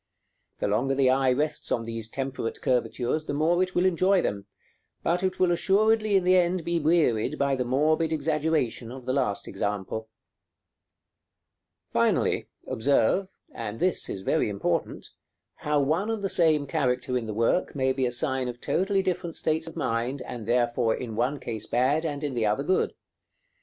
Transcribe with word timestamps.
The 0.57 0.67
longer 0.67 0.95
the 0.95 1.11
eye 1.11 1.31
rests 1.31 1.71
on 1.71 1.83
these 1.83 2.09
temperate 2.09 2.59
curvatures 2.63 3.25
the 3.25 3.35
more 3.35 3.61
it 3.61 3.75
will 3.75 3.85
enjoy 3.85 4.19
them, 4.23 4.47
but 5.03 5.21
it 5.21 5.37
will 5.37 5.51
assuredly 5.51 6.15
in 6.15 6.23
the 6.23 6.37
end 6.37 6.65
be 6.65 6.79
wearied 6.79 7.37
by 7.37 7.55
the 7.55 7.63
morbid 7.65 8.11
exaggeration 8.11 8.91
of 8.91 9.05
the 9.05 9.13
last 9.13 9.47
example. 9.47 10.09
[Illustration: 11.93 12.15
Plate 12.25 12.33
II. 12.33 12.41
GOTHIC 12.41 12.41
CAPITALS.]§ 12.41 12.83
XIII. 12.83 12.95
Finally, 12.95 13.15
observe 13.15 13.27
and 13.53 13.79
this 13.79 14.09
is 14.09 14.21
very 14.23 14.49
important 14.49 15.07
how 15.57 15.79
one 15.79 16.09
and 16.09 16.23
the 16.23 16.29
same 16.29 16.65
character 16.65 17.15
in 17.15 17.27
the 17.27 17.35
work 17.35 17.75
may 17.75 17.93
be 17.93 18.07
a 18.07 18.11
sign 18.11 18.47
of 18.47 18.59
totally 18.59 19.03
different 19.03 19.35
states 19.35 19.67
of 19.67 19.75
mind, 19.75 20.23
and 20.25 20.47
therefore 20.47 20.95
in 20.95 21.15
one 21.15 21.39
case 21.39 21.67
bad, 21.67 22.03
and 22.05 22.23
in 22.23 22.33
the 22.33 22.47
other 22.47 22.63
good. 22.63 22.95